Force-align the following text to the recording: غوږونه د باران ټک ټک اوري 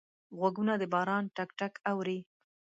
غوږونه 0.37 0.73
د 0.77 0.83
باران 0.93 1.23
ټک 1.35 1.49
ټک 1.59 1.73
اوري 1.91 2.19